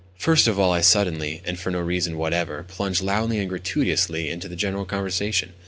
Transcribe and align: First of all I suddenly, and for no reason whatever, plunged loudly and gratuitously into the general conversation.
First 0.17 0.47
of 0.47 0.59
all 0.59 0.71
I 0.73 0.81
suddenly, 0.81 1.43
and 1.45 1.59
for 1.59 1.69
no 1.69 1.79
reason 1.79 2.17
whatever, 2.17 2.63
plunged 2.63 3.03
loudly 3.03 3.37
and 3.37 3.47
gratuitously 3.47 4.31
into 4.31 4.47
the 4.47 4.55
general 4.55 4.83
conversation. 4.85 5.53